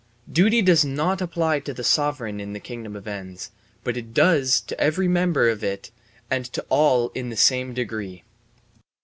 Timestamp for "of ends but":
2.95-3.95